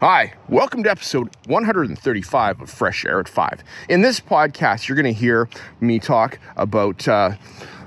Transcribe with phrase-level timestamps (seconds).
[0.00, 3.62] Hi, welcome to episode 135 of Fresh Air at 5.
[3.90, 5.46] In this podcast, you're going to hear
[5.78, 7.32] me talk about uh,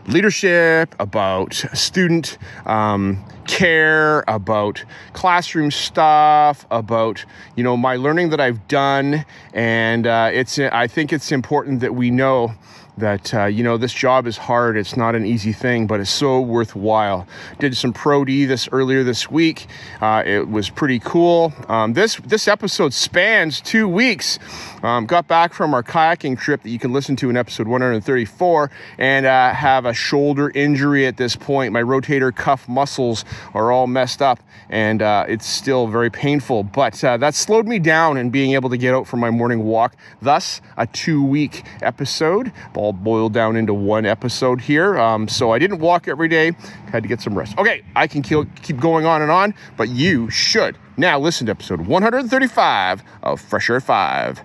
[0.05, 2.37] leadership, about student
[2.67, 10.29] um, care, about classroom stuff, about you know my learning that I've done, and uh,
[10.31, 12.53] it's I think it's important that we know
[12.97, 16.09] that uh, you know this job is hard it's not an easy thing but it's
[16.09, 17.27] so worthwhile.
[17.59, 19.67] Did some pro d this earlier this week.
[20.01, 21.53] Uh, it was pretty cool.
[21.67, 24.39] Um, this this episode spans two weeks.
[24.83, 28.69] Um, got back from our kayaking trip that you can listen to in episode 134
[28.97, 31.71] and uh, have a shoulder injury at this point.
[31.71, 33.23] My rotator cuff muscles
[33.53, 37.79] are all messed up and uh, it's still very painful but uh, that slowed me
[37.79, 39.95] down in being able to get out for my morning walk.
[40.21, 42.51] Thus a two week episode
[42.83, 44.99] all boiled down into one episode here.
[44.99, 46.51] Um, so I didn't walk every day,
[46.91, 47.57] had to get some rest.
[47.57, 50.77] Okay, I can keep going on and on, but you should.
[50.97, 54.41] Now listen to episode 135 of Fresh Air 5.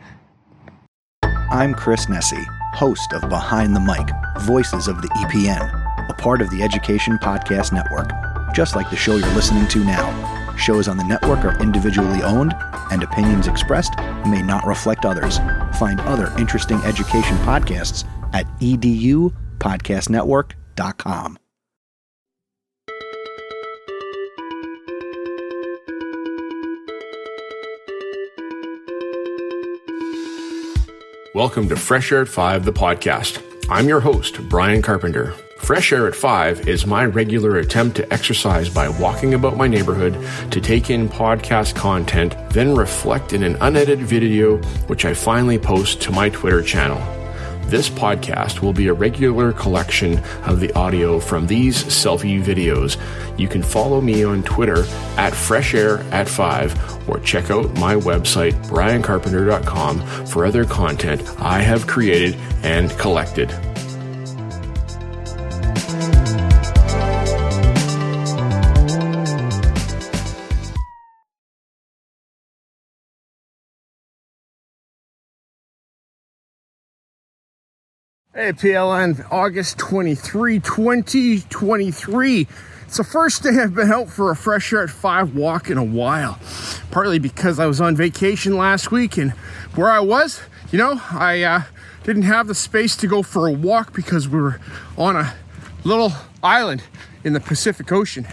[1.50, 4.08] I'm Chris Nesi, host of Behind the Mic,
[4.44, 8.10] Voices of the EPN, a part of the Education Podcast Network,
[8.54, 10.54] just like the show you're listening to now.
[10.56, 12.54] Shows on the network are individually owned,
[12.90, 13.96] and opinions expressed
[14.26, 15.38] may not reflect others.
[15.78, 21.38] Find other interesting education podcasts at edupodcastnetwork.com.
[31.34, 33.42] Welcome to Fresh Air at 5, the podcast.
[33.70, 35.32] I'm your host, Bryon Carpenter.
[35.58, 40.18] Fresh Air at 5 is my regular attempt to exercise by walking about my neighborhood
[40.50, 44.56] to take in podcast content, then reflect in an unedited video,
[44.86, 47.17] which I finally post to my Twitter channel.
[47.68, 52.96] This podcast will be a regular collection of the audio from these selfie videos.
[53.38, 54.84] You can follow me on Twitter
[55.18, 61.86] at freshair at 5 or check out my website bryoncarpenter.com for other content I have
[61.86, 63.50] created and collected.
[78.34, 82.46] Hey, PLN, August 23, 2023.
[82.84, 85.78] It's the first day I've been out for a fresh air at 5 walk in
[85.78, 86.38] a while.
[86.90, 89.30] Partly because I was on vacation last week and
[89.76, 91.62] where I was, you know, I uh,
[92.04, 94.60] didn't have the space to go for a walk because we were
[94.98, 95.34] on a
[95.84, 96.12] little
[96.42, 96.82] island
[97.24, 98.26] in the Pacific Ocean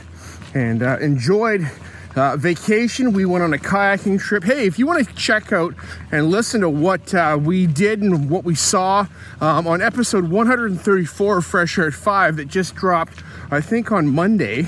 [0.53, 1.71] and uh, enjoyed
[2.15, 3.13] uh, vacation.
[3.13, 4.43] We went on a kayaking trip.
[4.43, 5.75] Hey, if you want to check out
[6.11, 9.07] and listen to what uh, we did and what we saw
[9.41, 14.07] um, on episode 134 of Fresh Air at 5 that just dropped, I think, on
[14.07, 14.67] Monday,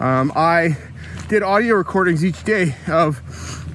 [0.00, 0.76] um, I
[1.28, 3.20] did audio recordings each day of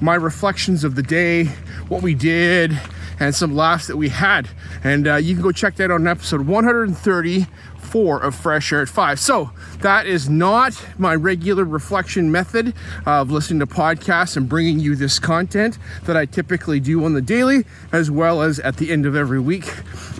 [0.02, 1.44] my reflections of the day,
[1.88, 2.78] what we did,
[3.20, 4.48] and some laughs that we had.
[4.82, 7.46] And uh, you can go check that out on episode 130
[7.94, 9.20] four of Fresh Air at five.
[9.20, 12.74] So that is not my regular reflection method
[13.06, 17.22] of listening to podcasts and bringing you this content that I typically do on the
[17.22, 19.72] daily as well as at the end of every week.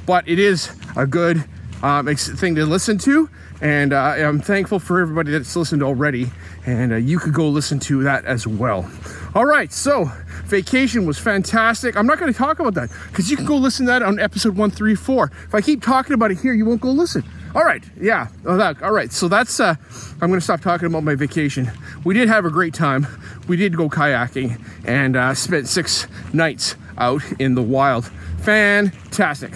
[0.06, 1.42] But it is a good
[1.82, 3.28] um, thing to listen to.
[3.60, 6.30] And uh, I'm thankful for everybody that's listened already.
[6.66, 8.88] And uh, you could go listen to that as well.
[9.34, 10.12] All right, so
[10.44, 11.96] vacation was fantastic.
[11.96, 14.20] I'm not going to talk about that because you can go listen to that on
[14.20, 15.32] episode 134.
[15.46, 17.24] If I keep talking about it here, you won't go listen.
[17.54, 18.28] All right, yeah.
[18.44, 19.60] All right, so that's.
[19.60, 19.76] Uh,
[20.20, 21.70] I'm to stop talking about my vacation.
[22.04, 23.06] We did have a great time.
[23.46, 28.06] We did go kayaking and uh, spent six nights out in the wild.
[28.40, 29.52] Fantastic.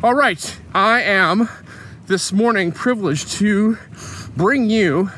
[0.00, 1.48] All right, I am
[2.06, 3.78] this morning privileged to
[4.36, 5.10] bring you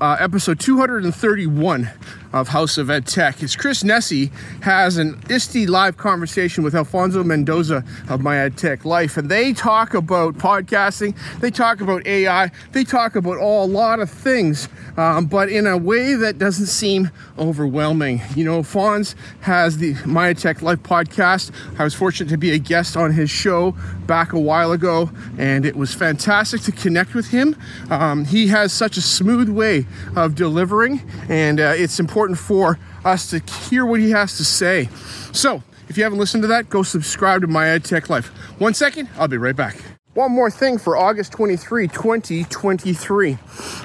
[0.00, 1.90] uh, episode 231
[2.32, 4.30] of House of Ed Tech is Chris Nesi
[4.62, 9.52] has an ISTE live conversation with Alfonso Mendoza of My Ed Tech Life, and they
[9.52, 14.68] talk about podcasting, they talk about AI, they talk about all, a lot of things,
[14.96, 18.20] um, but in a way that doesn't seem overwhelming.
[18.34, 21.50] You know, Fonz has the My Ed Tech Life podcast.
[21.78, 23.74] I was fortunate to be a guest on his show
[24.06, 27.56] back a while ago, and it was fantastic to connect with him.
[27.90, 32.80] Um, he has such a smooth way of delivering, and uh, it's important important for
[33.04, 33.38] us to
[33.68, 34.88] hear what he has to say.
[35.32, 38.26] So, if you haven't listened to that, go subscribe to My EdTech Life.
[38.58, 39.76] One second, I'll be right back.
[40.14, 43.38] One more thing for August 23, 2023.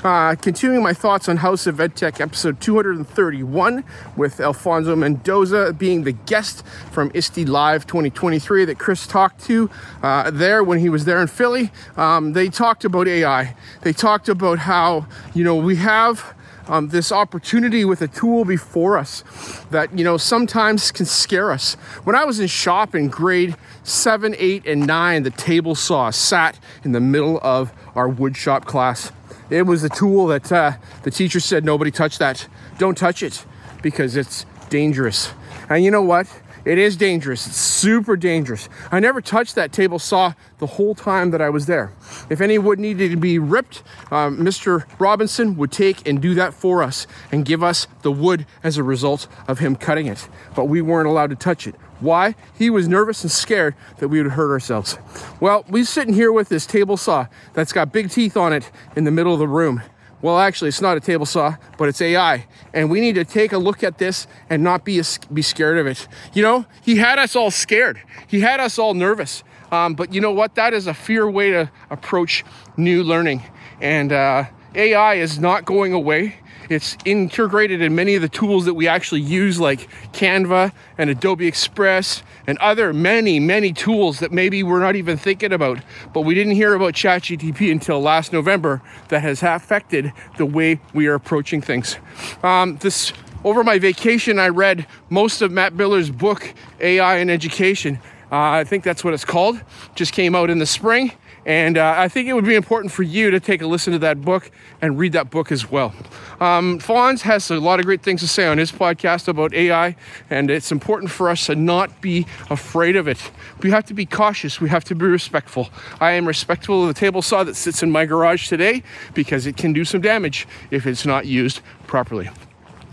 [0.03, 3.83] Uh, continuing my thoughts on House of EdTech episode 231
[4.17, 9.69] with Alfonso Mendoza being the guest from ISTE Live 2023 that Chris talked to
[10.01, 11.69] uh, there when he was there in Philly.
[11.97, 13.55] Um, they talked about AI.
[13.81, 16.33] They talked about how, you know, we have
[16.67, 19.23] um, this opportunity with a tool before us
[19.71, 21.75] that, you know, sometimes can scare us.
[22.03, 26.59] When I was in shop in grade seven, eight, and nine, the table saw sat
[26.83, 29.11] in the middle of our woodshop class.
[29.49, 30.73] It was a tool that uh,
[31.03, 32.47] the teacher said, nobody touch that.
[32.77, 33.45] Don't touch it
[33.81, 35.31] because it's dangerous.
[35.69, 36.27] And you know what?
[36.65, 37.45] It is dangerous.
[37.45, 38.69] It's super dangerous.
[38.91, 41.91] I never touched that table saw the whole time that I was there.
[42.29, 44.85] If any wood needed to be ripped, um, Mr.
[44.97, 48.83] Robinson would take and do that for us and give us the wood as a
[48.83, 50.29] result of him cutting it.
[50.55, 51.75] But we weren't allowed to touch it.
[51.99, 52.35] Why?
[52.57, 54.97] He was nervous and scared that we would hurt ourselves.
[55.39, 59.03] Well, we're sitting here with this table saw that's got big teeth on it in
[59.03, 59.81] the middle of the room.
[60.23, 62.47] Well, actually, it's not a table saw, but it's AI.
[62.73, 65.01] And we need to take a look at this and not be,
[65.33, 66.07] be scared of it.
[66.31, 69.43] You know, he had us all scared, he had us all nervous.
[69.69, 70.55] Um, but you know what?
[70.55, 72.45] That is a fear way to approach
[72.77, 73.43] new learning.
[73.81, 76.35] And uh, AI is not going away.
[76.69, 81.47] It's integrated in many of the tools that we actually use, like Canva and Adobe
[81.47, 85.79] Express and other many, many tools that maybe we're not even thinking about.
[86.13, 91.07] But we didn't hear about ChatGTP until last November that has affected the way we
[91.07, 91.97] are approaching things.
[92.41, 93.13] Um, this
[93.43, 97.99] over my vacation, I read most of Matt Miller's book, AI and Education.
[98.31, 99.61] Uh, I think that's what it's called.
[99.95, 101.11] Just came out in the spring.
[101.45, 103.99] And uh, I think it would be important for you to take a listen to
[103.99, 104.49] that book
[104.81, 105.93] and read that book as well.
[106.39, 109.95] Um, Fonz has a lot of great things to say on his podcast about AI,
[110.29, 113.31] and it's important for us to not be afraid of it.
[113.61, 115.69] We have to be cautious, we have to be respectful.
[115.99, 119.57] I am respectful of the table saw that sits in my garage today because it
[119.57, 122.29] can do some damage if it's not used properly.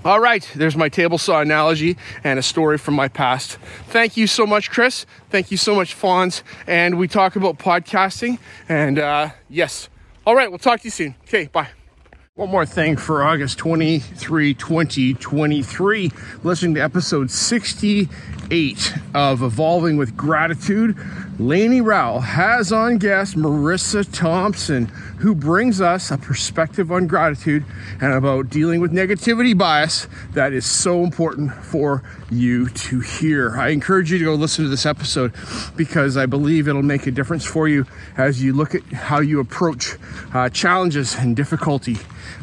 [0.02, 3.58] All right, there's my table saw analogy and a story from my past.
[3.88, 5.04] Thank you so much, Chris.
[5.28, 6.42] Thank you so much, Fonz.
[6.66, 8.38] And we talk about podcasting.
[8.66, 9.90] And uh, yes.
[10.26, 11.16] All right, we'll talk to you soon.
[11.24, 11.68] Okay, bye.
[12.34, 16.10] One more thing for August 23, 2023.
[16.42, 20.96] Listening to episode 68 of Evolving with Gratitude,
[21.40, 24.84] Lainey Rowell has on guest Marisa Thompson,
[25.20, 27.64] who brings us a perspective on gratitude
[27.98, 33.56] and about dealing with negativity bias that is so important for you to hear.
[33.56, 35.32] I encourage you to go listen to this episode
[35.76, 37.86] because I believe it'll make a difference for you
[38.18, 39.96] as you look at how you approach
[40.34, 41.96] uh, challenges and difficulty.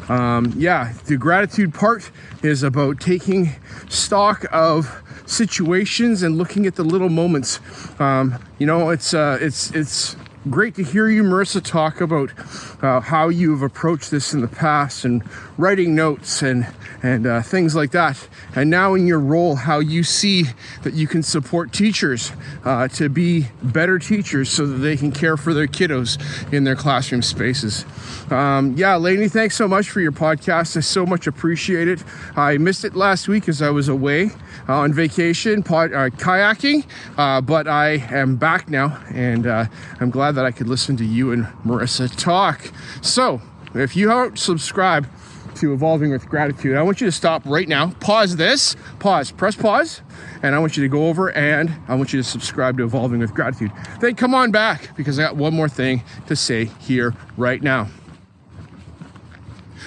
[0.08, 2.10] Um, yeah, the gratitude part
[2.42, 3.50] is about taking
[3.88, 7.60] stock of situations and looking at the little moments.
[8.00, 10.16] Um, you know, it's uh, it's it's
[10.50, 12.32] great to hear you, Marisa, talk about
[12.82, 15.22] uh, how you've approached this in the past and
[15.56, 16.66] writing notes and
[17.02, 18.28] and uh, things like that.
[18.54, 20.46] And now in your role, how you see
[20.82, 22.32] that you can support teachers
[22.64, 26.18] uh, to be better teachers so that they can care for their kiddos
[26.52, 27.84] in their classroom spaces.
[28.30, 30.76] Um, yeah, Lainey, thanks so much for your podcast.
[30.76, 32.02] I so much appreciate it.
[32.36, 34.30] I missed it last week as I was away
[34.68, 36.84] uh, on vacation, pod, uh, kayaking,
[37.16, 41.32] uh, but I am back now, and I'm glad that I could listen to you
[41.32, 42.70] and Marisa talk.
[43.02, 43.42] So,
[43.74, 45.08] if you haven't subscribed
[45.56, 49.56] to Evolving with Gratitude, I want you to stop right now, pause this, pause, press
[49.56, 50.00] pause,
[50.44, 53.18] and I want you to go over and I want you to subscribe to Evolving
[53.18, 53.72] with Gratitude.
[54.00, 57.88] Then come on back because I got one more thing to say here right now.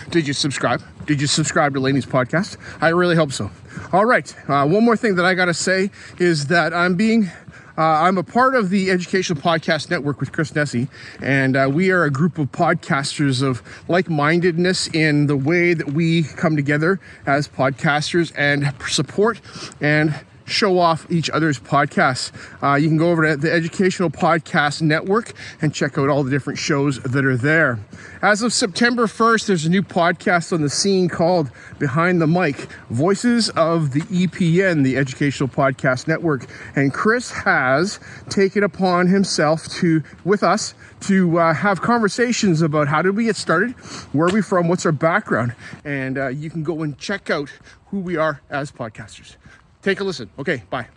[0.09, 0.83] Did you subscribe?
[1.05, 2.57] Did you subscribe to Lainey's podcast?
[2.81, 3.51] I really hope so.
[3.93, 4.35] All right.
[4.49, 7.31] Uh, one more thing that I got to say is that I'm being
[7.77, 10.89] uh, I'm a part of the Educational Podcast Network with Chris Nesi,
[11.21, 15.93] and uh, we are a group of podcasters of like mindedness in the way that
[15.93, 19.39] we come together as podcasters and support
[19.79, 20.13] and
[20.45, 22.31] show off each other's podcasts.
[22.61, 26.31] Uh, you can go over to the Educational Podcast Network and check out all the
[26.31, 27.79] different shows that are there.
[28.21, 31.49] As of September 1st, there's a new podcast on the scene called
[31.79, 32.55] Behind the Mic
[32.91, 36.45] Voices of the EPN, the Educational Podcast Network.
[36.75, 37.99] And Chris has
[38.29, 43.35] taken upon himself to, with us, to uh, have conversations about how did we get
[43.35, 43.71] started,
[44.13, 47.49] where are we from, what's our background, and uh, you can go and check out
[47.87, 49.35] who we are as podcasters.
[49.81, 50.29] Take a listen.
[50.37, 50.87] Okay, bye.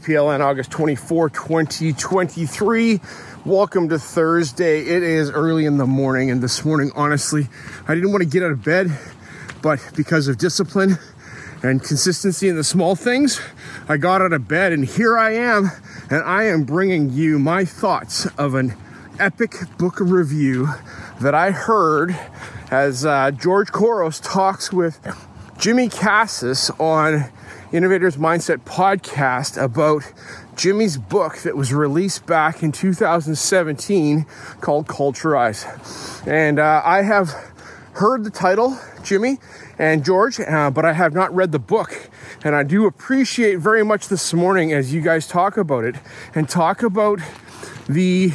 [0.00, 3.00] Hey, PLN, August 24, 2023.
[3.44, 4.82] Welcome to Thursday.
[4.82, 7.48] It is early in the morning, and this morning, honestly,
[7.88, 8.96] I didn't want to get out of bed,
[9.62, 10.98] but because of discipline
[11.62, 13.40] and consistency in the small things,
[13.88, 15.70] I got out of bed, and here I am,
[16.08, 18.74] and I am bringing you my thoughts of an
[19.18, 20.68] epic book review
[21.20, 22.16] that I heard
[22.70, 24.98] as uh, George Couros talks with
[25.58, 27.30] Jimmy Casas on
[27.72, 30.02] Innovators Mindset podcast about
[30.56, 34.26] Jimmy's book that was released back in 2017
[34.60, 36.26] called Culturize.
[36.26, 37.30] And uh, I have
[37.92, 39.38] heard the title, Jimmy
[39.78, 42.10] and George, uh, but I have not read the book.
[42.42, 45.94] And I do appreciate very much this morning as you guys talk about it
[46.34, 47.20] and talk about
[47.88, 48.32] the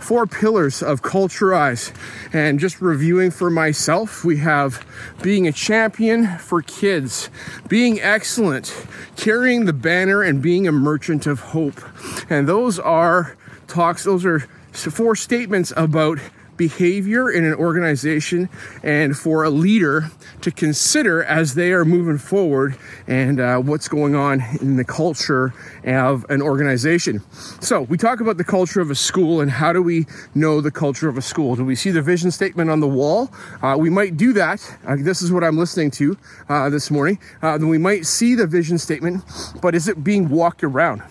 [0.00, 1.92] four pillars of Culturize.
[2.32, 4.84] And just reviewing for myself, we have
[5.22, 7.30] being a champion for kids,
[7.68, 11.80] being excellent, carrying the banner, and being a merchant of hope.
[12.28, 14.40] And those are talks, those are
[14.72, 16.18] four statements about
[16.60, 18.46] behavior in an organization
[18.82, 20.10] and for a leader
[20.42, 22.76] to consider as they are moving forward
[23.06, 27.22] and uh, what's going on in the culture of an organization.
[27.62, 30.70] So, we talk about the culture of a school and how do we know the
[30.70, 31.56] culture of a school?
[31.56, 33.30] Do we see the vision statement on the wall?
[33.62, 34.60] Uh, we might do that.
[34.86, 36.18] Uh, this is what I'm listening to
[36.50, 37.18] uh, this morning.
[37.40, 39.24] Uh, then we might see the vision statement,
[39.62, 41.02] but is it being walked around?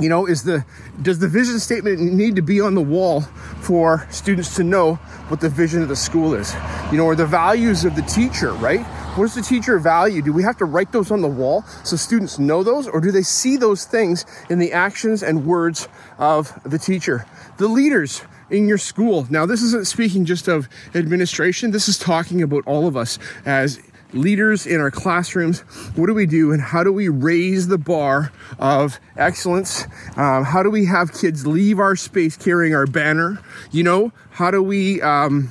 [0.00, 0.64] You know is the
[1.02, 3.22] does the vision statement need to be on the wall
[3.60, 4.94] for students to know
[5.28, 6.54] what the vision of the school is?
[6.90, 8.84] You know or the values of the teacher right?
[9.16, 10.22] What does the teacher value?
[10.22, 13.10] Do we have to write those on the wall so students know those or do
[13.10, 15.88] they see those things in the actions and words
[16.18, 17.26] of the teacher?
[17.56, 19.26] The leaders in your school.
[19.30, 23.80] Now, this isn't speaking just of administration, this is talking about all of us as
[24.12, 25.60] leaders in our classrooms.
[25.96, 29.84] What do we do and how do we raise the bar of excellence?
[30.16, 33.38] Um, how do we have kids leave our space carrying our banner?
[33.70, 35.50] You know, how do we, um,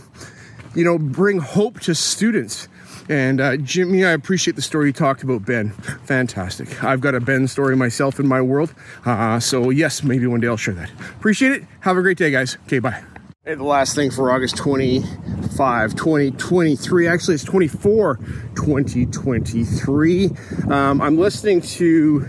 [0.75, 2.67] you know, bring hope to students?
[3.09, 5.69] And uh, Jimmy, I appreciate the story you talked about Ben.
[6.05, 6.83] Fantastic.
[6.83, 8.73] I've got a Ben story myself in my world.
[9.05, 10.91] Uh, so, yes, maybe one day I'll share that.
[11.17, 11.63] Appreciate it.
[11.81, 12.57] Have a great day, guys.
[12.65, 13.01] Okay, bye.
[13.47, 17.07] Hey, the last thing for August 25, 2023.
[17.07, 18.17] Actually, it's 24,
[18.55, 20.31] 2023.
[20.69, 22.27] Um, I'm listening to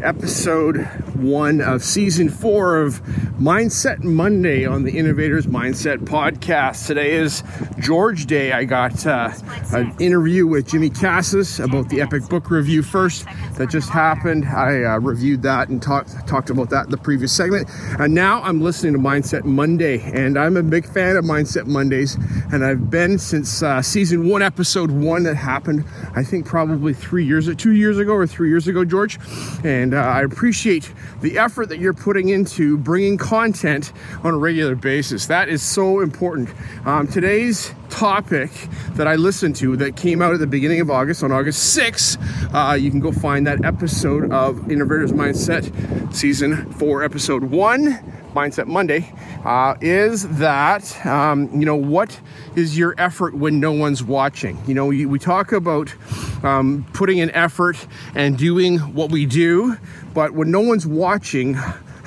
[0.00, 0.88] episode
[1.20, 3.00] one of season four of
[3.38, 6.86] Mindset Monday on the Innovators Mindset podcast.
[6.86, 7.42] Today is
[7.78, 8.52] George Day.
[8.52, 9.30] I got uh,
[9.72, 14.46] an interview with Jimmy Casas about the Epic Book Review first that just happened.
[14.46, 17.68] I uh, reviewed that and talked talked about that in the previous segment.
[17.98, 22.16] And now I'm listening to Mindset Monday, and I'm a big fan of Mindset Mondays,
[22.52, 25.84] and I've been since uh, season one, episode one that happened.
[26.14, 29.18] I think probably three years, two years ago or three years ago, George.
[29.64, 34.74] And uh, I appreciate the effort that you're putting into bringing content on a regular
[34.74, 35.26] basis.
[35.26, 36.50] That is so important.
[36.84, 38.50] Um, today's topic
[38.92, 42.18] that I listened to that came out at the beginning of August on August 6th.
[42.54, 47.98] Uh, you can go find that episode of Innovators Mindset, season four, episode one,
[48.34, 49.12] Mindset Monday,
[49.44, 52.20] uh, is that, um, you know, what
[52.54, 54.56] is your effort when no one's watching?
[54.66, 55.92] You know, we talk about
[56.42, 57.76] um, putting in effort
[58.14, 59.76] and doing what we do,
[60.14, 61.56] but when no one's watching,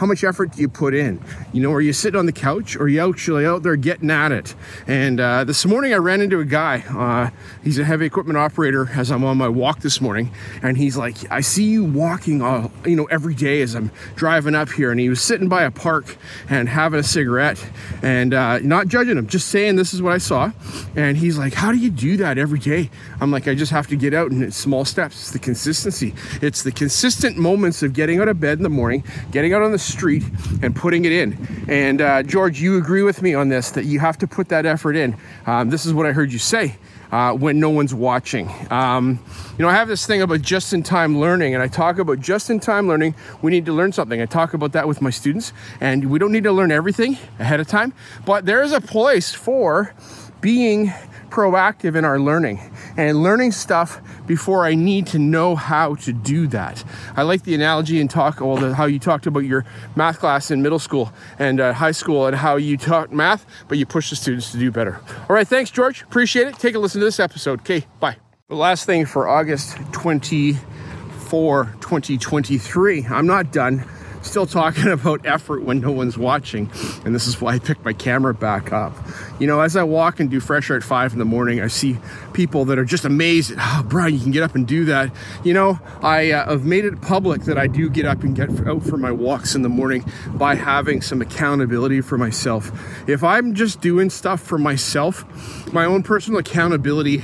[0.04, 1.18] how much effort do you put in?
[1.54, 4.12] You know, are you sitting on the couch or are you actually out there getting
[4.12, 4.54] at it?
[4.86, 6.84] And uh, this morning I ran into a guy.
[6.90, 7.30] Uh,
[7.64, 10.30] he's a heavy equipment operator as I'm on my walk this morning.
[10.62, 14.56] And he's like, I see you walking, all, you know, every day as I'm driving
[14.56, 14.92] up here.
[14.92, 16.18] And he was sitting by a park
[16.50, 17.66] and having a cigarette
[18.02, 20.52] and uh, not judging him, just saying this is what I saw.
[20.98, 22.90] And he's like, How do you do that every day?
[23.22, 25.16] I'm like, I just have to get out it's small steps.
[25.22, 26.14] It's the consistency.
[26.42, 29.72] It's the consistent moments of getting out of bed in the morning, getting out on
[29.72, 30.24] the street
[30.62, 31.66] and putting it in.
[31.70, 34.66] And uh, George, you agree with me on this that you have to put that
[34.66, 35.16] effort in.
[35.46, 36.76] Um, this is what I heard you say.
[37.12, 38.50] Uh, when no one's watching.
[38.72, 39.20] Um,
[39.56, 42.20] you know, I have this thing about just in time learning, and I talk about
[42.20, 43.14] just in time learning.
[43.44, 44.20] We need to learn something.
[44.20, 47.60] I talk about that with my students, and we don't need to learn everything ahead
[47.60, 47.94] of time,
[48.26, 49.94] but there is a place for
[50.42, 50.92] being
[51.30, 56.48] proactive in our learning and learning stuff before I need to know how to do
[56.48, 56.84] that.
[57.16, 60.52] I like the analogy and talk all the how you talked about your math class
[60.52, 64.10] in middle school and uh, high school and how you taught math, but you push
[64.10, 65.00] the students to do better.
[65.30, 66.02] All right, thanks, George.
[66.04, 66.60] Appreciate it.
[66.60, 67.62] Take a listen to this episode.
[67.62, 68.18] Okay, bye.
[68.50, 73.06] The last thing for August 24, 2023.
[73.06, 73.86] I'm not done
[74.26, 76.70] still talking about effort when no one's watching.
[77.06, 78.96] And this is why I picked my camera back up.
[79.44, 81.68] You know, as I walk and do fresh air at five in the morning, I
[81.68, 81.98] see
[82.32, 85.14] people that are just amazed oh, Bryon, you can get up and do that.
[85.44, 88.50] You know, I uh, have made it public that I do get up and get
[88.66, 92.72] out for my walks in the morning by having some accountability for myself.
[93.06, 95.26] If I'm just doing stuff for myself,
[95.74, 97.22] my own personal accountability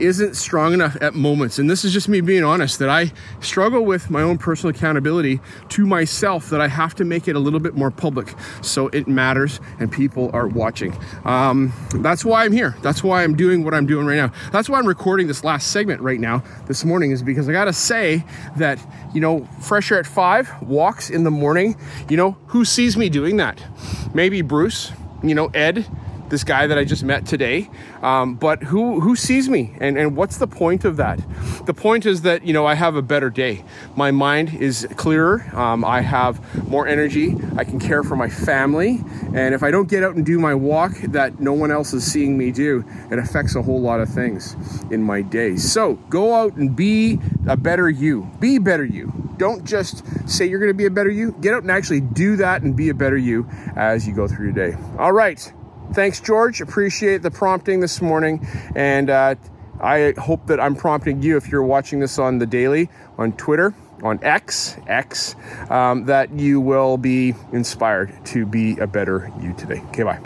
[0.00, 1.58] isn't strong enough at moments.
[1.58, 5.40] And this is just me being honest that I struggle with my own personal accountability
[5.70, 9.06] to myself that I have to make it a little bit more public so it
[9.06, 10.96] matters and people are watching.
[11.24, 12.76] Um, that's why I'm here.
[12.82, 14.32] That's why I'm doing what I'm doing right now.
[14.52, 17.66] That's why I'm recording this last segment right now this morning, is because I got
[17.66, 18.24] to say
[18.56, 18.78] that,
[19.14, 21.76] you know, fresh air at five walks in the morning,
[22.08, 23.62] you know, who sees me doing that?
[24.14, 24.92] Maybe Bruce,
[25.22, 25.86] you know, Ed
[26.30, 27.68] this guy that I just met today.
[28.02, 31.20] Um, but who who sees me and, and what's the point of that?
[31.66, 33.64] The point is that you know I have a better day.
[33.96, 35.44] My mind is clearer.
[35.54, 37.36] Um, I have more energy.
[37.56, 39.00] I can care for my family.
[39.34, 42.10] And if I don't get out and do my walk that no one else is
[42.10, 44.56] seeing me do, it affects a whole lot of things
[44.90, 45.56] in my day.
[45.56, 48.30] So go out and be a better you.
[48.40, 49.12] Be better you.
[49.36, 51.32] Don't just say you're going to be a better you.
[51.40, 54.46] Get out and actually do that and be a better you as you go through
[54.46, 54.76] your day.
[54.98, 55.52] All right.
[55.92, 56.60] Thanks, George.
[56.60, 58.46] Appreciate the prompting this morning.
[58.74, 59.34] And uh,
[59.80, 63.74] I hope that I'm prompting you if you're watching this on the daily on Twitter,
[64.02, 65.34] on X, X,
[65.68, 69.82] um, that you will be inspired to be a better you today.
[69.88, 70.20] Okay, bye.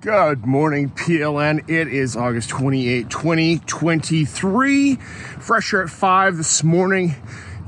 [0.00, 1.68] Good morning, PLN.
[1.68, 4.96] It is August 28, 2023.
[4.96, 7.16] Fresher at 5 this morning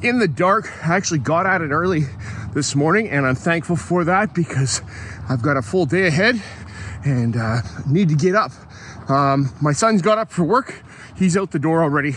[0.02, 0.66] in the dark.
[0.82, 2.04] I actually got at it early
[2.54, 4.80] this morning, and I'm thankful for that because
[5.28, 6.40] I've got a full day ahead
[7.04, 8.52] and uh, need to get up.
[9.10, 10.82] Um, my son's got up for work.
[11.14, 12.14] He's out the door already,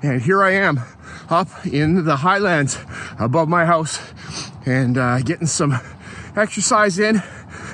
[0.00, 0.80] and here I am
[1.28, 2.78] up in the highlands
[3.18, 3.98] above my house
[4.64, 5.76] and uh, getting some
[6.36, 7.20] exercise in,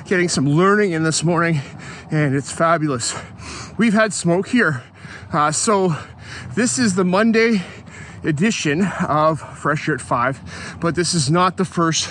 [0.05, 1.61] getting some learning in this morning
[2.13, 3.15] and it's fabulous.
[3.75, 4.83] We've had smoke here.
[5.33, 5.95] Uh, so
[6.53, 7.63] this is the Monday
[8.23, 12.07] edition of Fresh Air at 5, but this is not the first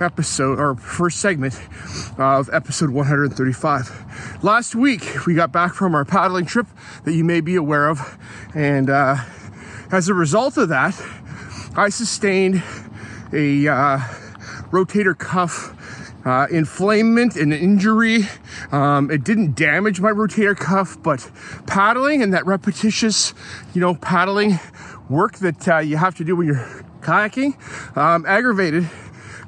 [0.00, 1.54] episode or first segment
[2.18, 4.42] of episode 135.
[4.42, 6.66] Last week, we got back from our paddling trip
[7.04, 8.18] that you may be aware of,
[8.56, 9.18] and uh,
[9.92, 11.00] as a result of that,
[11.76, 12.60] I sustained
[13.32, 13.98] a uh,
[14.72, 15.70] rotator cuff
[16.24, 18.20] uh, inflammation and injury.
[18.72, 21.30] Um, it didn't damage my rotator cuff, but
[21.66, 23.34] paddling and that repetitious,
[23.74, 24.58] you know, paddling
[25.08, 27.54] work that uh, you have to do when you're kayaking
[27.96, 28.88] um, aggravated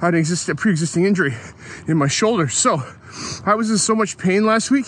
[0.03, 1.35] an exist- a pre-existing injury
[1.89, 2.49] in my shoulder.
[2.49, 2.83] So
[3.45, 4.87] I was in so much pain last week,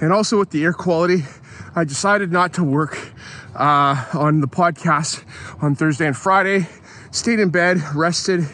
[0.00, 1.24] and also with the air quality,
[1.74, 2.96] I decided not to work
[3.56, 5.24] uh, on the podcast
[5.60, 6.68] on Thursday and Friday.
[7.14, 8.44] Stayed in bed, rested,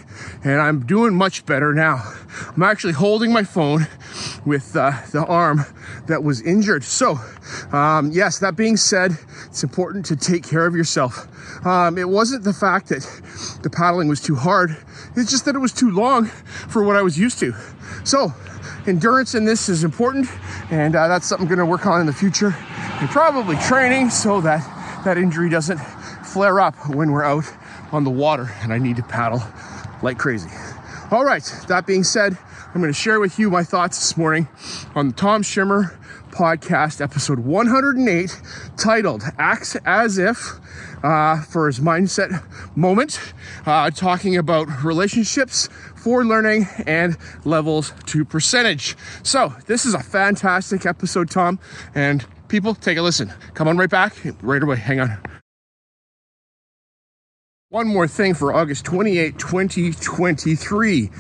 [0.45, 2.03] and I'm doing much better now.
[2.55, 3.87] I'm actually holding my phone
[4.45, 5.65] with uh, the arm
[6.09, 6.85] that was injured.
[6.85, 7.19] So,
[7.73, 9.13] um, yes, that being said,
[9.47, 11.27] it's important to take care of yourself.
[11.67, 13.01] Um, it wasn't the fact that
[13.63, 14.77] the paddling was too hard,
[15.17, 17.55] it's just that it was too long for what I was used to.
[18.05, 18.35] So,
[18.87, 20.29] endurance in this is important,
[20.71, 24.43] and uh, that's something I'm to work on in the future, and probably training so
[24.43, 24.61] that
[25.07, 27.51] that injury doesn't flare up when we're out
[27.93, 29.43] on the water and I need to paddle
[30.03, 30.51] like crazy.
[31.11, 32.39] All right, that being said,
[32.73, 34.49] I'm going to share with you my thoughts this morning
[34.95, 35.97] on the Tom Schimmer
[36.31, 38.41] podcast, episode 108,
[38.77, 40.53] titled Acts as If,
[41.03, 42.45] uh, for his mindset
[42.77, 43.19] moment,
[43.67, 48.97] uh, talking about relationships for learning and levels to percentage.
[49.25, 51.59] So, this is a fantastic episode, Tom,
[51.95, 53.33] and people, take a listen.
[53.55, 54.77] Come on right back right away.
[54.77, 55.30] Hang on.
[57.73, 61.11] One more thing for August 28, 2023.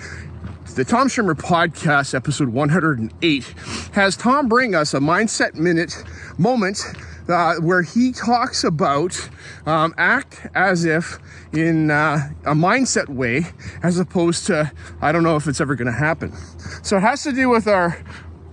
[0.74, 3.54] The Tom Schimmer podcast, episode 108,
[3.92, 5.94] has Tom bring us a mindset minute
[6.38, 6.82] moment
[7.28, 9.30] uh, where he talks about
[9.64, 11.20] um, act as if
[11.52, 13.46] in uh, a mindset way,
[13.84, 16.32] as opposed to, I don't know if it's ever going to happen.
[16.82, 17.96] So it has to do with our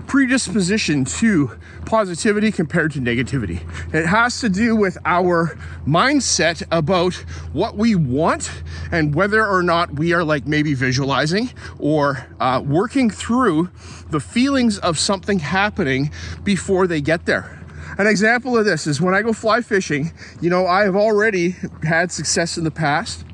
[0.07, 1.51] predisposition to
[1.85, 3.61] positivity compared to negativity.
[3.93, 7.13] It has to do with our mindset about
[7.53, 13.09] what we want and whether or not we are like maybe visualizing or uh, working
[13.09, 13.69] through
[14.09, 16.11] the feelings of something happening
[16.43, 17.53] before they get there.
[17.97, 21.55] An example of this is when I go fly fishing, you know, I have already
[21.83, 23.25] had success in the past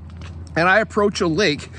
[0.56, 1.70] and I approach a lake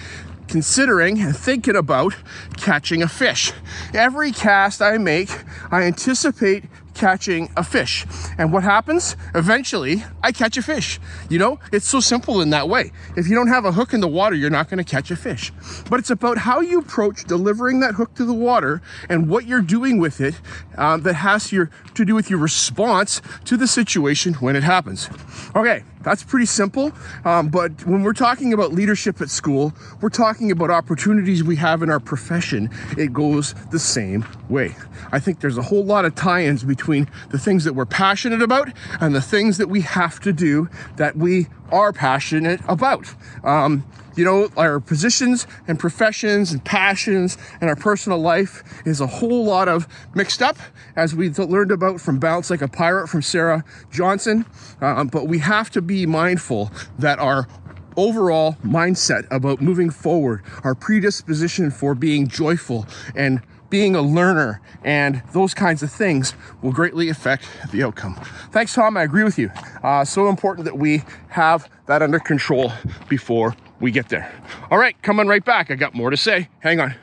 [0.55, 2.15] considering and thinking about
[2.57, 3.51] catching a fish.
[3.93, 5.29] Every cast I make,
[5.73, 6.63] I anticipate
[6.95, 8.07] catching a fish.
[8.39, 9.17] And what happens?
[9.35, 11.01] Eventually, I catch a fish.
[11.29, 12.93] You know, it's so simple in that way.
[13.17, 15.17] If you don't have a hook in the water, you're not going to catch a
[15.17, 15.53] fish.
[15.91, 19.61] But it's about how you approach delivering that hook to the water and what you're
[19.61, 20.41] doing with it
[20.79, 25.11] um, that has your, to do with your response to the situation when it happens.
[25.57, 26.93] Okay, that's pretty simple.
[27.25, 31.83] Um, but when we're talking about leadership at school, we're talking about opportunities we have
[31.83, 32.71] in our profession.
[32.97, 34.77] It goes the same way.
[35.11, 38.43] I think there's a whole lot of tie ins between the things that we're passionate
[38.43, 43.15] about and the things that we have to do that we are passionate about.
[43.43, 43.85] Um,
[44.17, 49.45] you know, our positions and professions and passions and our personal life is a whole
[49.45, 50.57] lot of mixed up,
[50.95, 54.47] as we learned about from Balance Like a Pirate from Sarah Johnson.
[54.81, 57.49] Um, but we have to be mindful that our
[57.97, 63.41] overall mindset about moving forward, our predisposition for being joyful and
[63.75, 66.33] being a learner and those kinds of things
[66.63, 68.15] will greatly affect the outcome.
[68.53, 68.97] Thanks, Tom.
[68.97, 69.51] I agree with you.
[69.83, 72.73] Uh, so important that we have that under control
[73.09, 74.33] before we get there.
[74.71, 75.73] All right, coming right back.
[75.73, 76.49] I got more to say.
[76.61, 76.95] Hang on.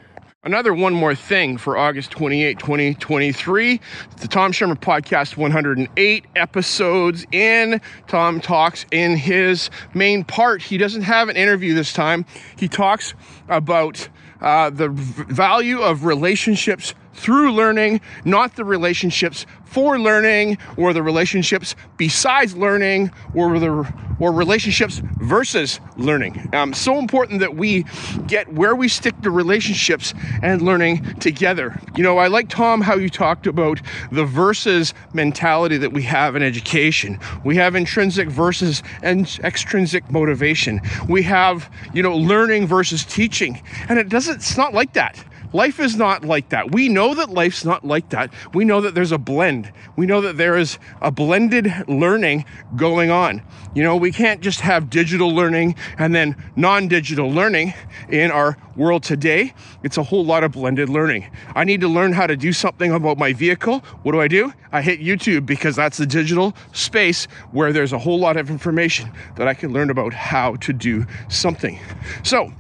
[0.46, 3.82] Another one more thing for August 28, 2023.
[4.22, 7.82] The Tom Schimmer Podcast 108 episodes in.
[8.08, 10.62] Tom talks in his main part.
[10.62, 12.26] He doesn't have an interview this time.
[12.58, 13.14] He talks
[13.50, 14.08] about
[14.42, 21.76] uh, the value of relationships through learning, not the relationships for learning or the relationships
[21.98, 26.48] besides learning or the or relationships versus learning.
[26.54, 27.86] Um, so important that we
[28.28, 31.80] get where we stick the relationships and learning together.
[31.96, 36.36] You know, I like Tom how you talked about the versus mentality that we have
[36.36, 37.20] in education.
[37.44, 40.82] We have intrinsic versus and extrinsic motivation.
[41.10, 43.64] We have, you know, learning versus teaching.
[43.90, 45.24] And it doesn't it's not like that.
[45.54, 46.72] Life is not like that.
[46.72, 48.34] We know that life's not like that.
[48.54, 49.72] We know that there's a blend.
[49.98, 53.42] We know that there is a blended learning going on.
[53.76, 57.74] You know, we can't just have digital learning and then non digital learning
[58.10, 59.54] in our world today.
[59.84, 61.30] It's a whole lot of blended learning.
[61.54, 63.80] I need to learn how to do something about my vehicle.
[64.04, 64.54] What do I do?
[64.72, 69.12] I hit YouTube because that's the digital space where there's a whole lot of information
[69.36, 71.78] that I can learn about how to do something.
[72.24, 72.54] So,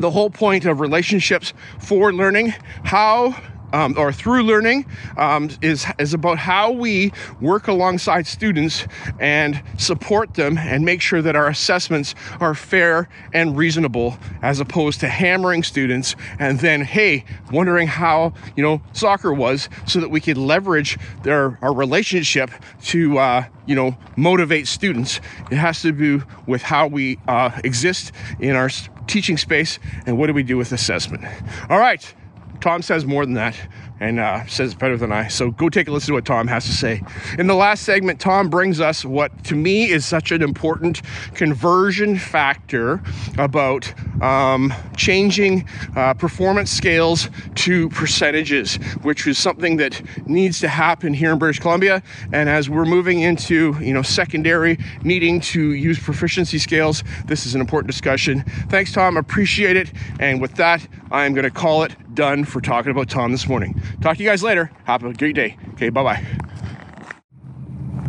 [0.00, 2.54] the whole point of relationships for learning,
[2.84, 3.34] how
[3.72, 8.86] um, or through learning um, is, is about how we work alongside students
[9.18, 15.00] and support them and make sure that our assessments are fair and reasonable as opposed
[15.00, 20.20] to hammering students and then hey wondering how you know soccer was so that we
[20.20, 22.50] could leverage their our relationship
[22.82, 25.20] to uh, you know motivate students.
[25.50, 28.70] It has to do with how we uh, exist in our
[29.06, 31.24] teaching space and what do we do with assessment?
[31.68, 32.14] All right
[32.60, 33.56] Tom says more than that
[34.00, 35.28] and uh, says better than I.
[35.28, 37.02] So go take a listen to what Tom has to say.
[37.38, 41.02] In the last segment, Tom brings us what to me is such an important
[41.34, 43.02] conversion factor
[43.38, 51.14] about um, changing uh, performance scales to percentages, which is something that needs to happen
[51.14, 52.02] here in British Columbia.
[52.32, 57.54] And as we're moving into you know secondary needing to use proficiency scales, this is
[57.54, 58.44] an important discussion.
[58.68, 59.16] Thanks, Tom.
[59.16, 59.92] Appreciate it.
[60.20, 63.80] And with that, I'm going to call it done for talking about Tom this morning.
[64.00, 64.70] Talk to you guys later.
[64.84, 65.56] Have a great day.
[65.74, 66.24] Okay, bye bye.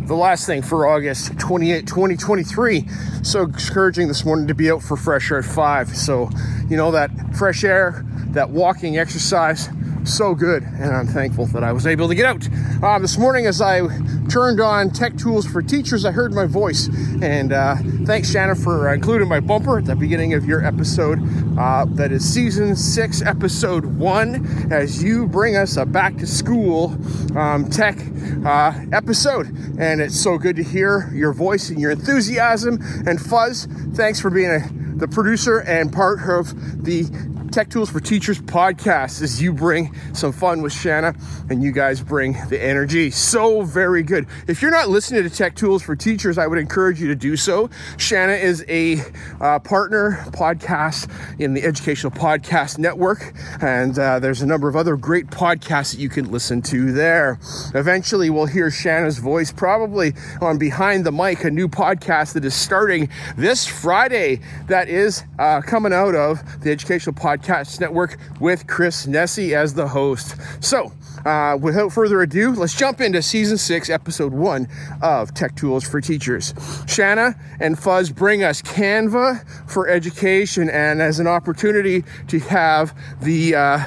[0.06, 2.88] The last thing for August 28, 2023.
[3.22, 5.94] So encouraging this morning to be out for fresh air at 5.
[5.94, 6.30] So,
[6.70, 9.68] you know, that fresh air, that walking exercise,
[10.08, 12.48] so good, and I'm thankful that I was able to get out.
[12.82, 13.80] Uh, this morning, as I
[14.28, 16.88] turned on Tech Tools for Teachers, I heard my voice,
[17.22, 21.20] and uh, thanks, Shannon, for including my bumper at the beginning of your episode.
[21.58, 26.96] Uh, that is season six, episode one, as you bring us a back to school
[27.36, 27.98] um, tech
[28.44, 29.46] uh, episode,
[29.78, 32.78] and it's so good to hear your voice and your enthusiasm.
[33.06, 37.04] And Fuzz, thanks for being a the producer and part of the
[37.48, 41.14] Tech Tools for Teachers podcast as you bring some fun with Shanna
[41.48, 43.10] and you guys bring the energy.
[43.10, 44.26] So very good.
[44.46, 47.36] If you're not listening to Tech Tools for Teachers, I would encourage you to do
[47.36, 47.70] so.
[47.96, 48.98] Shanna is a
[49.40, 53.32] uh, partner podcast in the Educational Podcast Network,
[53.62, 57.38] and uh, there's a number of other great podcasts that you can listen to there.
[57.74, 62.54] Eventually, we'll hear Shanna's voice probably on Behind the Mic, a new podcast that is
[62.54, 68.66] starting this Friday that is uh, coming out of the Educational Podcast Podcast Network with
[68.66, 70.36] Chris Nesi as the host.
[70.60, 70.92] So,
[71.24, 74.68] uh, without further ado, let's jump into season six, episode one
[75.02, 76.54] of Tech Tools for Teachers.
[76.86, 83.54] Shanna and Fuzz bring us Canva for education and as an opportunity to have the
[83.54, 83.80] uh,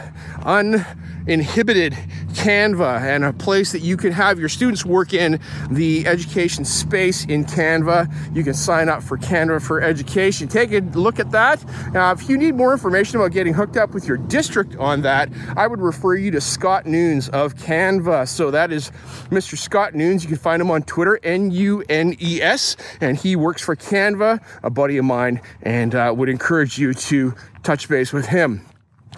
[0.43, 0.85] un
[1.27, 1.93] inhibited
[2.33, 7.25] Canva and a place that you can have your students work in the education space
[7.25, 8.35] in Canva.
[8.35, 10.47] You can sign up for Canva for Education.
[10.47, 11.63] Take a look at that.
[11.95, 15.29] Uh, if you need more information about getting hooked up with your district on that,
[15.55, 18.27] I would refer you to Scott Nunes of Canva.
[18.27, 18.91] So that is
[19.29, 19.57] Mr.
[19.57, 20.23] Scott Nunes.
[20.23, 23.75] You can find him on Twitter, N U N E S, and he works for
[23.75, 28.65] Canva, a buddy of mine, and uh, would encourage you to touch base with him.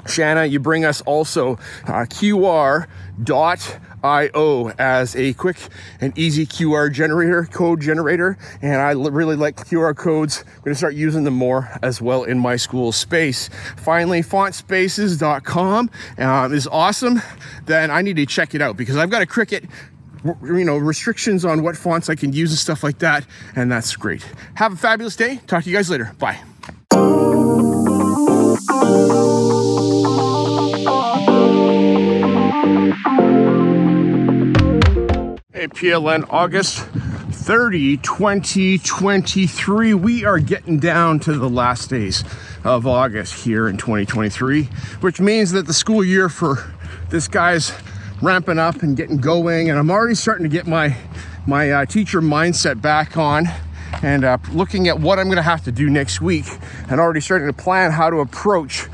[0.07, 1.53] Shanna, you bring us also
[1.85, 2.87] uh, QR
[3.23, 5.57] dot IO as a quick
[6.01, 8.37] and easy QR generator, code generator.
[8.61, 10.43] And I really like QR codes.
[10.45, 13.49] I'm going to start using them more as well in my school space.
[13.77, 17.21] Finally, fontspaces.com um, is awesome.
[17.65, 19.69] Then I need to check it out because I've got a Cricut
[20.41, 23.25] you know restrictions on what fonts I can use and stuff like that
[23.57, 24.25] and that's great.
[24.55, 25.41] Have a fabulous day.
[25.47, 26.13] Talk to you guys later.
[26.17, 26.39] Bye.
[35.71, 39.93] PLN August 30, 2023.
[39.93, 42.23] We are getting down to the last days
[42.63, 44.63] of August here in 2023,
[45.01, 46.73] which means that the school year for
[47.09, 47.71] this guy's
[48.21, 49.69] ramping up and getting going.
[49.69, 50.95] And I'm already starting to get my
[51.45, 53.47] my uh, teacher mindset back on
[54.01, 56.45] and uh, looking at what I'm going to have to do next week
[56.89, 58.87] and already starting to plan how to approach,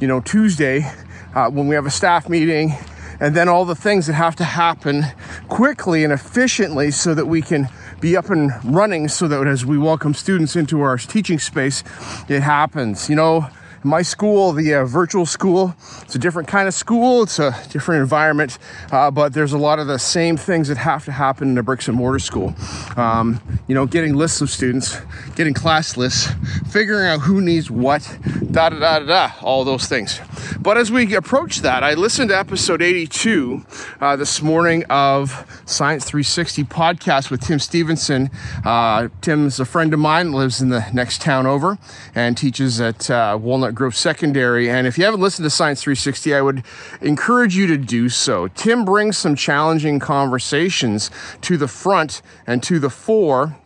[0.00, 0.90] you know, Tuesday
[1.34, 2.74] uh, when we have a staff meeting
[3.20, 5.04] and then all the things that have to happen
[5.48, 7.68] quickly and efficiently so that we can
[8.00, 11.82] be up and running so that as we welcome students into our teaching space,
[12.28, 13.08] it happens.
[13.08, 13.48] You know,
[13.86, 18.02] my school, the uh, virtual school, it's a different kind of school, it's a different
[18.02, 18.58] environment,
[18.90, 21.62] uh, but there's a lot of the same things that have to happen in a
[21.62, 22.54] bricks and mortar school.
[22.96, 25.00] Um, you know, getting lists of students,
[25.36, 26.28] getting class lists,
[26.70, 28.02] figuring out who needs what,
[28.50, 30.20] da da da da da, all those things.
[30.60, 33.64] But as we approach that, I listened to episode 82
[34.00, 38.30] uh, this morning of Science 360 podcast with Tim Stevenson.
[38.64, 41.78] Uh, Tim's a friend of mine, lives in the next town over,
[42.14, 44.70] and teaches at uh, Walnut Grove Secondary.
[44.70, 46.62] And if you haven't listened to Science 360, I would
[47.00, 48.48] encourage you to do so.
[48.48, 51.10] Tim brings some challenging conversations
[51.42, 53.56] to the front and to the fore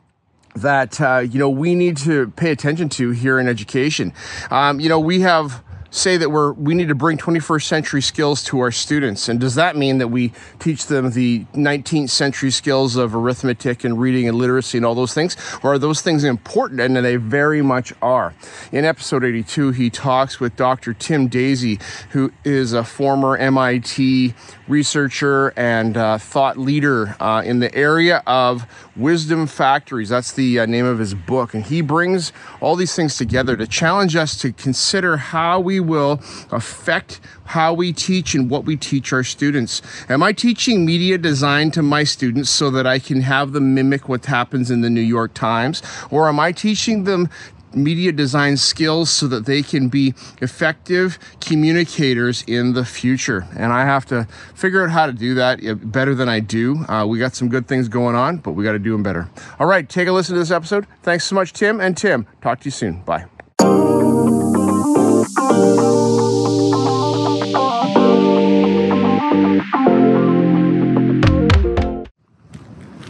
[0.56, 4.12] that uh, you know we need to pay attention to here in education.
[4.50, 8.42] Um, you know we have say that we're we need to bring 21st century skills
[8.44, 9.29] to our students.
[9.29, 14.00] And does that mean that we teach them the 19th century skills of arithmetic and
[14.00, 15.37] reading and literacy and all those things?
[15.62, 16.81] Or are those things important?
[16.81, 18.35] And they very much are.
[18.72, 24.35] In episode 82 he talks with dr tim Dasey who is a former mit
[24.68, 30.66] researcher and uh, thought leader uh, in the area of wisdom factories that's the uh,
[30.66, 34.53] name of his book and he brings all these things together to challenge us to
[34.53, 39.83] consider how we will affect how we teach and what we teach our students.
[40.09, 44.09] Am I teaching media design to my students so that I can have them mimic
[44.09, 45.83] what happens in the New York Times?
[46.11, 47.29] Or am I teaching them
[47.74, 53.46] media design skills so that they can be effective communicators in the future.
[53.56, 56.85] And I have to figure out how to do that better than I do.
[56.88, 59.28] Uh, we got some good things going on, but we got to do them better.
[59.59, 60.87] All right, take a listen to this episode.
[61.02, 61.80] Thanks so much, Tim.
[61.80, 63.02] And Tim, talk to you soon.
[63.02, 63.26] Bye.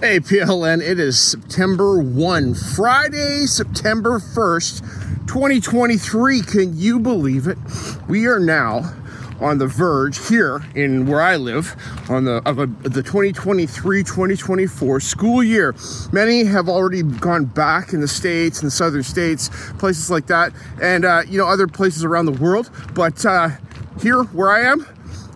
[0.01, 6.41] Hey, PLN, it is September 1, Friday, September 1st, 2023.
[6.41, 7.59] Can you believe it?
[8.09, 8.95] We are now
[9.41, 11.77] on the verge here in where I live
[12.09, 15.75] on the of a, the 2023-2024 school year.
[16.13, 20.55] Many have already gone back in the states, in the southern states, places like that,
[20.81, 22.71] and uh, you know other places around the world.
[22.95, 23.51] But uh,
[24.01, 24.87] here, where I am,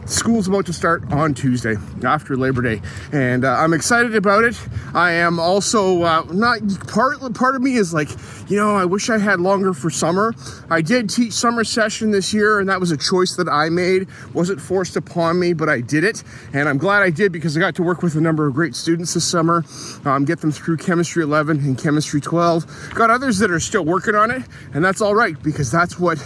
[0.07, 4.61] school's about to start on Tuesday after Labor Day, and uh, I'm excited about it.
[4.95, 7.19] I am also uh, not part.
[7.35, 8.09] Part of me is like,
[8.49, 10.35] you know, I wish I had longer for summer.
[10.71, 14.07] I did teach summer session this year, and that was a choice that I made.
[14.35, 17.61] wasn't forced upon me, but I did it, and I'm glad I did because I
[17.61, 19.65] got to work with a number of great students this summer,
[20.05, 22.93] um, get them through Chemistry 11 and Chemistry 12.
[22.95, 24.43] Got others that are still working on it,
[24.75, 26.19] and that's all right because that's what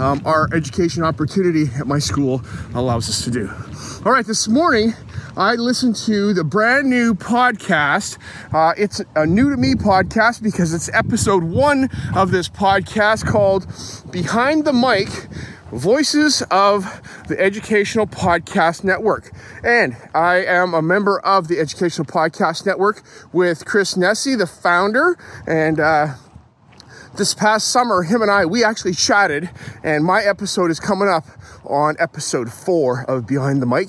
[0.00, 2.42] um, our education opportunity at my school
[2.74, 3.50] allows us to do.
[4.04, 4.94] All right, this morning
[5.36, 8.18] I listened to the brand new podcast.
[8.54, 13.66] Uh, it's a new to me podcast because it's episode one of this podcast called
[14.12, 15.08] Behind the Mic
[15.72, 19.32] Voices of the Educational Podcast Network.
[19.64, 25.18] And I am a member of the Educational Podcast Network with Chris Nesi, the founder,
[25.48, 26.14] and uh,
[27.16, 29.50] this past summer, him and I, we actually chatted,
[29.82, 31.24] and my episode is coming up
[31.64, 33.88] on episode four of Behind the Mic.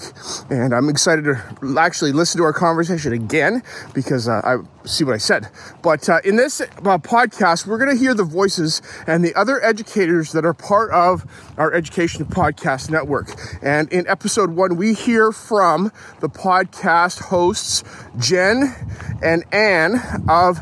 [0.49, 3.61] And I'm excited to actually listen to our conversation again
[3.93, 5.47] because uh, I see what I said.
[5.81, 6.65] But uh, in this uh,
[6.97, 11.25] podcast, we're going to hear the voices and the other educators that are part of
[11.57, 13.29] our Education Podcast Network.
[13.61, 17.83] And in episode one, we hear from the podcast hosts,
[18.17, 18.73] Jen
[19.21, 20.59] and Anne of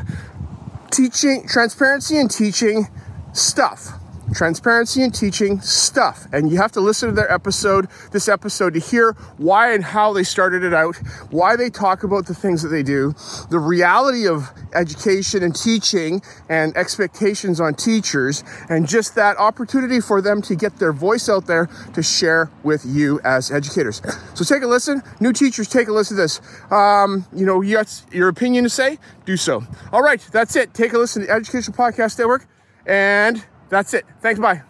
[0.90, 2.88] teaching transparency and teaching
[3.32, 3.95] stuff
[4.36, 6.26] transparency and teaching stuff.
[6.30, 10.12] And you have to listen to their episode this episode to hear why and how
[10.12, 10.96] they started it out
[11.30, 13.14] why they talk about the things that they do
[13.50, 20.20] the reality of education and teaching and expectations on teachers and just that opportunity for
[20.20, 24.02] them to get their voice out there to share with you as educators.
[24.34, 25.02] So take a listen.
[25.20, 26.40] New teachers take a listen to this.
[26.70, 28.98] Um, you know you got your opinion to say?
[29.24, 29.64] Do so.
[29.92, 30.74] All right that's it.
[30.74, 32.46] Take a listen to the education podcast network
[32.84, 34.04] and that's it.
[34.20, 34.40] Thanks.
[34.40, 34.62] Bye.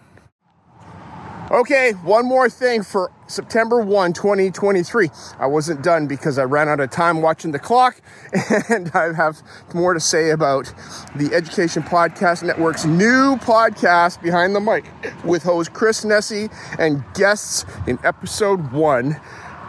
[1.48, 5.09] Okay, one more thing for September 1, 2023.
[5.38, 8.00] I wasn't done because I ran out of time watching the clock,
[8.68, 9.40] and I have
[9.72, 10.74] more to say about
[11.14, 14.87] the Education Podcast Network's new podcast, Behind the Mic,
[15.24, 19.20] with host Chris Nesi and guests in episode one.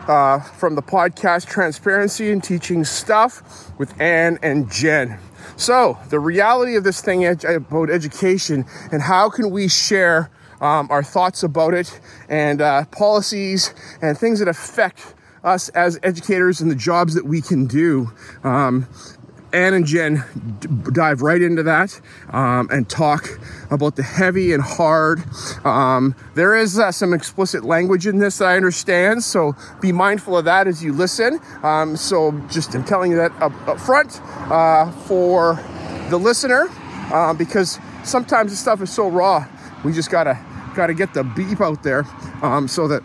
[0.08, 5.20] Uh, from the podcast Transparency and Teaching Stuff with Anne and Jen.
[5.56, 10.30] So, the reality of this thing about education and how can we share
[10.62, 16.62] um, our thoughts about it and uh, policies and things that affect us as educators
[16.62, 18.12] and the jobs that we can do.
[18.44, 18.88] Um,
[19.58, 20.24] Anne and Jen
[20.94, 23.40] dive right into that um, and talk
[23.72, 25.24] about the heavy and hard.
[25.66, 30.38] Um, there is uh, some explicit language in this that I understand, so be mindful
[30.38, 31.40] of that as you listen.
[31.64, 35.56] Um, so just I'm telling you that up, up front uh, for
[36.10, 36.68] the listener
[37.12, 39.44] uh, because sometimes the stuff is so raw.
[39.84, 40.40] We just gotta
[40.76, 42.06] gotta get the beep out there
[42.44, 43.02] um, so that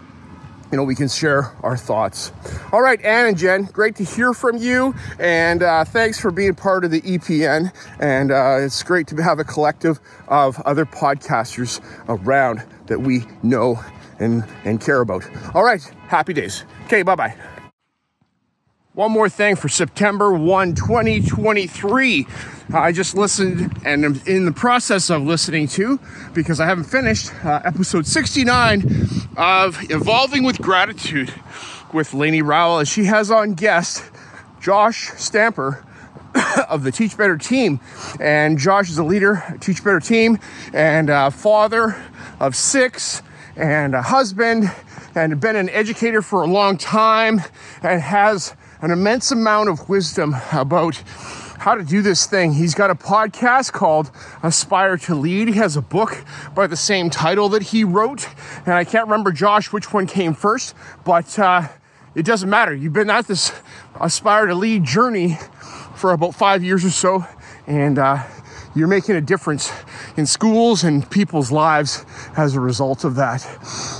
[0.73, 2.33] you know, we can share our thoughts.
[2.73, 6.55] All right, Anne and Jen, great to hear from you, and uh, thanks for being
[6.55, 7.71] part of the EPN.
[8.01, 13.79] And uh, it's great to have a collective of other podcasters around that we know
[14.19, 15.29] and, and care about.
[15.55, 16.65] All right, happy days.
[16.87, 17.52] Okay, bye bye.
[18.95, 22.27] One more thing for September 1, 2023.
[22.75, 25.99] I just listened and am in the process of listening to,
[26.35, 28.83] because I haven't finished, uh, episode 69
[29.39, 31.33] of Evolving with Gratitude
[31.95, 32.81] with Lainey Rowell.
[32.81, 34.05] And she has on guest
[34.61, 35.87] Josh Stamper
[36.69, 37.81] of the Teach Better team.
[38.21, 40.39] And Josh is a leader, Teach Better team,
[40.75, 41.97] and father
[42.39, 43.23] of six,
[43.57, 44.71] and a husband,
[45.15, 47.41] and been an educator for a long time,
[47.83, 50.97] and has an immense amount of wisdom about
[51.61, 52.53] how to do this thing.
[52.53, 54.11] He's got a podcast called
[54.43, 55.47] Aspire to Lead.
[55.47, 56.25] He has a book
[56.57, 58.29] by the same title that he wrote.
[58.67, 61.69] And I can't remember, Josh, which one came first, but uh,
[62.17, 62.75] it doesn't matter.
[62.75, 63.53] You've been at this
[64.01, 65.39] Aspire to Lead journey
[65.95, 67.25] for about five years or so.
[67.69, 68.25] And uh,
[68.75, 69.73] you're making a difference
[70.17, 72.05] in schools and people's lives
[72.37, 73.47] as a result of that.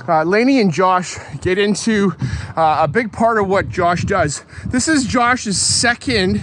[0.09, 2.13] Uh, Lainey and Josh get into
[2.57, 4.45] uh, a big part of what Josh does.
[4.67, 6.41] This is Josh's second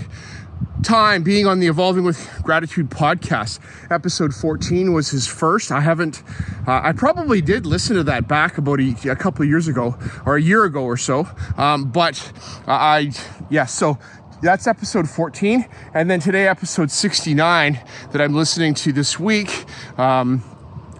[0.84, 3.60] time being on the Evolving with Gratitude podcast.
[3.92, 5.72] Episode 14 was his first.
[5.72, 6.24] I haven't,
[6.68, 9.98] uh, I probably did listen to that back about a, a, couple of years ago
[10.26, 11.28] or a year ago or so.
[11.58, 12.32] Um, but
[12.68, 13.12] I,
[13.50, 14.00] yeah, so
[14.42, 15.66] that's episode 14.
[15.94, 17.80] And then today, episode 69
[18.12, 19.66] that I'm listening to this week.
[20.00, 20.44] Um,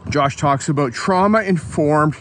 [0.10, 2.16] Josh talks about trauma informed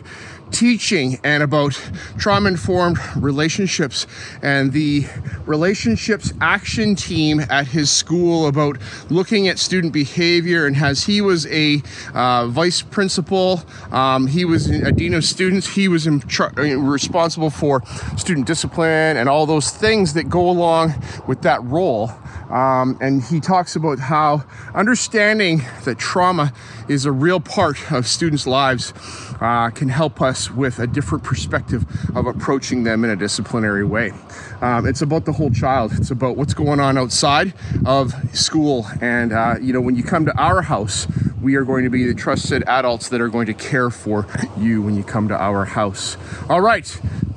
[0.52, 1.72] teaching and about
[2.18, 4.06] trauma informed relationships
[4.42, 5.06] and the
[5.46, 8.78] relationships action team at his school about
[9.10, 11.82] looking at student behavior and as he was a
[12.14, 17.82] uh, vice principal um, he was a dean of students he was uh, responsible for
[18.16, 20.94] student discipline and all those things that go along
[21.26, 22.10] with that role.
[22.50, 26.52] Um, and he talks about how understanding that trauma
[26.88, 28.94] is a real part of students' lives
[29.40, 31.84] uh, can help us with a different perspective
[32.16, 34.12] of approaching them in a disciplinary way.
[34.60, 35.92] Um, it's about the whole child.
[35.94, 38.86] It's about what's going on outside of school.
[39.00, 41.06] And, uh, you know, when you come to our house,
[41.42, 44.82] we are going to be the trusted adults that are going to care for you
[44.82, 46.16] when you come to our house.
[46.48, 46.86] All right.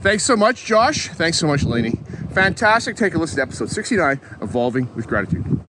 [0.02, 1.10] Thanks so much, Josh.
[1.10, 2.00] Thanks so much, Lainey.
[2.32, 2.96] Fantastic.
[2.96, 5.62] Take a listen to episode 69 Evolving with Gratitude.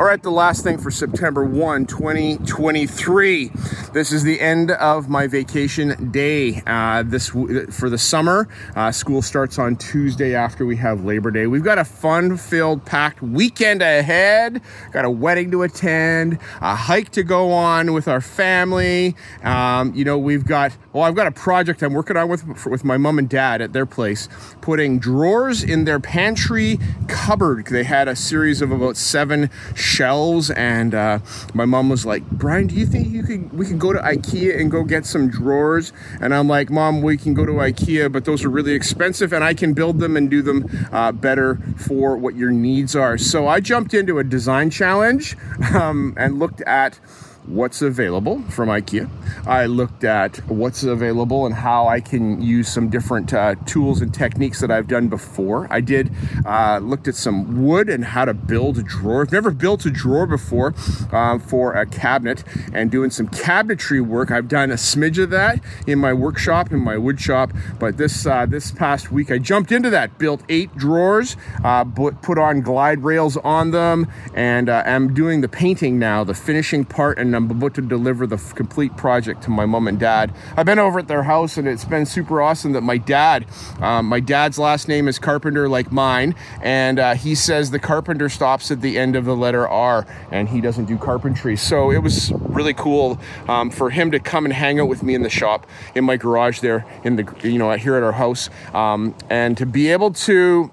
[0.00, 3.50] All right, the last thing for September 1, 2023.
[3.92, 6.62] This is the end of my vacation day.
[6.66, 8.48] Uh, this for the summer.
[8.74, 11.46] Uh, school starts on Tuesday after we have Labor Day.
[11.46, 14.62] We've got a fun-filled, packed weekend ahead.
[14.90, 19.14] Got a wedding to attend, a hike to go on with our family.
[19.42, 20.74] Um, you know, we've got.
[20.94, 23.74] Well, I've got a project I'm working on with with my mom and dad at
[23.74, 24.30] their place,
[24.62, 27.66] putting drawers in their pantry cupboard.
[27.66, 29.50] They had a series of about seven
[29.90, 31.18] shelves, and uh,
[31.52, 34.58] my mom was like, "Bryon, do you think you could we could go to IKEA
[34.60, 38.24] and go get some drawers?" And I'm like, "Mom, we can go to IKEA, but
[38.24, 42.16] those are really expensive, and I can build them and do them uh, better for
[42.16, 45.36] what your needs are." So I jumped into a design challenge
[45.74, 46.98] um, and looked at
[47.46, 49.08] what's available from IKEA.
[49.46, 54.12] I looked at what's available and how I can use some different uh, tools and
[54.12, 55.66] techniques that I've done before.
[55.70, 56.12] I did
[56.46, 59.22] uh, looked at some wood and how to build a drawer.
[59.22, 60.74] I've never built a drawer before
[61.12, 64.30] um, for a cabinet and doing some cabinetry work.
[64.30, 68.26] I've done a smidge of that in my workshop in my wood shop, but this
[68.26, 73.02] uh, this past week I jumped into that, built eight drawers, uh, put on glide
[73.02, 77.50] rails on them, and uh, I'm doing the painting now, the finishing part and I'm
[77.50, 80.34] about to deliver the complete project to my mom and dad.
[80.56, 83.46] I've been over at their house and it's been super awesome that my dad,
[83.80, 88.28] um, my dad's last name is Carpenter like mine, and uh, he says the carpenter
[88.28, 91.56] stops at the end of the letter R and he doesn't do carpentry.
[91.56, 93.18] So it was really cool
[93.48, 96.16] um, for him to come and hang out with me in the shop, in my
[96.16, 100.12] garage there, in the, you know, here at our house, um, and to be able
[100.12, 100.70] to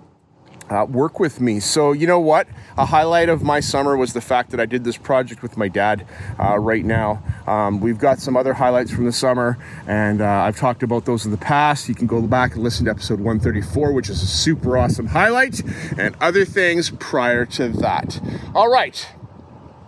[0.70, 1.60] uh, work with me.
[1.60, 2.48] So, you know what?
[2.78, 5.68] A highlight of my summer was the fact that I did this project with my
[5.68, 6.06] dad
[6.40, 7.24] uh, right now.
[7.48, 9.58] Um, we've got some other highlights from the summer,
[9.88, 11.88] and uh, I've talked about those in the past.
[11.88, 15.62] You can go back and listen to episode 134, which is a super awesome highlight,
[15.98, 18.20] and other things prior to that.
[18.54, 19.08] All right,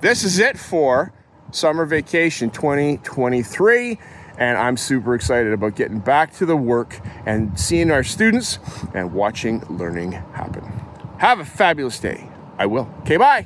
[0.02, 1.14] this is it for
[1.52, 3.98] summer vacation 2023
[4.40, 8.58] and I'm super excited about getting back to the work and seeing our students
[8.94, 10.69] and watching learning happen.
[11.20, 12.30] Have a fabulous day.
[12.58, 12.90] I will.
[13.02, 13.46] Okay, bye.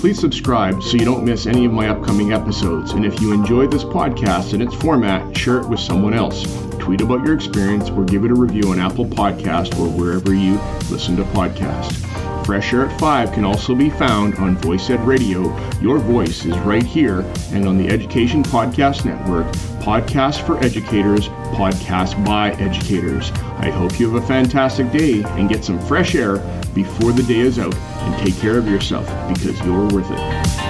[0.00, 2.92] Please subscribe so you don't miss any of my upcoming episodes.
[2.92, 6.44] And if you enjoy this podcast and its format, share it with someone else.
[6.78, 10.54] Tweet about your experience or give it a review on Apple Podcast or wherever you
[10.90, 12.04] listen to podcasts.
[12.46, 15.42] Fresh Air at 5 can also be found on VoicEd Radio.
[15.80, 19.46] Your voice is right here and on the Education Podcast Network,
[19.82, 21.26] Podcasts for Educators,
[21.56, 23.32] Podcast by Educators.
[23.58, 26.36] I hope you have a fantastic day and get some fresh air
[26.76, 30.65] before the day is out and take care of yourself because you're worth it.